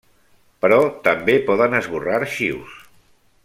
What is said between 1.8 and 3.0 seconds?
esborrar arxius.